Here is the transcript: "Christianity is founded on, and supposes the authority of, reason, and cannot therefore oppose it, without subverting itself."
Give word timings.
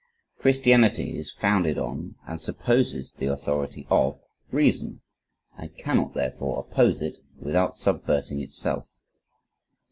"Christianity 0.39 1.15
is 1.15 1.31
founded 1.31 1.77
on, 1.77 2.15
and 2.25 2.41
supposes 2.41 3.13
the 3.13 3.27
authority 3.27 3.85
of, 3.91 4.19
reason, 4.49 5.01
and 5.59 5.77
cannot 5.77 6.15
therefore 6.15 6.57
oppose 6.57 7.03
it, 7.03 7.19
without 7.39 7.77
subverting 7.77 8.39
itself." 8.41 8.89